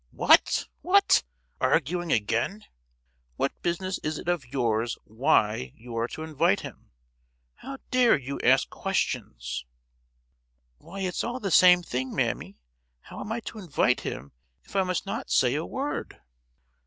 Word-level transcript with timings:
"What—what! 0.09 1.21
arguing 1.59 2.11
again. 2.11 2.63
What 3.35 3.61
business 3.61 3.99
is 3.99 4.17
it 4.17 4.27
of 4.27 4.47
yours 4.51 4.97
why 5.03 5.73
you 5.75 5.95
are 5.95 6.07
to 6.07 6.23
invite 6.23 6.61
him? 6.61 6.89
How 7.57 7.77
dare 7.91 8.17
you 8.17 8.39
ask 8.39 8.67
questions!" 8.71 9.63
"Why 10.79 11.01
it's 11.01 11.23
all 11.23 11.39
the 11.39 11.51
same 11.51 11.83
thing, 11.83 12.15
mammy. 12.15 12.57
How 13.01 13.19
am 13.19 13.31
I 13.31 13.41
to 13.41 13.59
invite 13.59 14.01
him 14.01 14.31
if 14.63 14.75
I 14.75 14.81
must 14.81 15.05
not 15.05 15.29
say 15.29 15.53
a 15.53 15.65
word?" 15.67 16.19